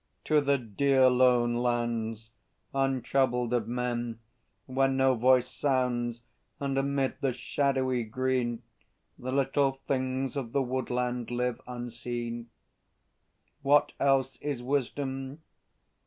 To 0.29 0.41
the 0.41 0.57
dear 0.57 1.11
lone 1.11 1.53
lands 1.57 2.31
untroubled 2.73 3.53
of 3.53 3.67
men, 3.67 4.19
Where 4.65 4.87
no 4.87 5.13
voice 5.13 5.47
sounds, 5.47 6.23
and 6.59 6.75
amid 6.75 7.17
the 7.21 7.31
shadowy 7.33 8.03
green 8.05 8.63
The 9.19 9.31
little 9.31 9.73
things 9.87 10.35
of 10.35 10.53
the 10.53 10.61
woodland 10.63 11.29
live 11.29 11.61
unseen. 11.67 12.49
What 13.61 13.91
else 13.99 14.37
is 14.37 14.63
Wisdom? 14.63 15.43